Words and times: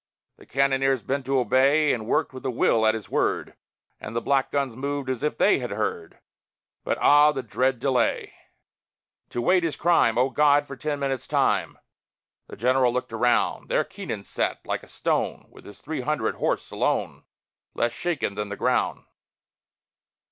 The 0.37 0.47
cannoneers 0.47 1.03
bent 1.03 1.27
to 1.27 1.37
obey, 1.39 1.93
And 1.93 2.07
worked 2.07 2.33
with 2.33 2.43
a 2.47 2.49
will 2.49 2.87
at 2.87 2.95
his 2.95 3.07
word, 3.11 3.55
And 3.99 4.15
the 4.15 4.19
black 4.21 4.49
guns 4.49 4.75
moved 4.75 5.11
as 5.11 5.21
if 5.21 5.37
they 5.37 5.59
had 5.59 5.69
heard. 5.69 6.17
But, 6.83 6.97
ah, 6.97 7.31
the 7.31 7.43
dread 7.43 7.79
delay! 7.79 8.33
"To 9.29 9.43
wait 9.43 9.63
is 9.63 9.75
crime; 9.75 10.17
O 10.17 10.31
God, 10.31 10.65
for 10.65 10.75
ten 10.75 10.99
minutes' 10.99 11.27
time!" 11.27 11.77
The 12.47 12.55
general 12.55 12.91
looked 12.91 13.13
around. 13.13 13.69
There 13.69 13.83
Keenan 13.83 14.23
sat, 14.23 14.65
like 14.65 14.81
a 14.81 14.87
stone, 14.87 15.45
With 15.51 15.65
his 15.65 15.81
three 15.81 16.01
hundred 16.01 16.33
horse 16.37 16.71
alone, 16.71 17.25
Less 17.75 17.93
shaken 17.93 18.33
than 18.33 18.49
the 18.49 18.55
ground. 18.57 19.05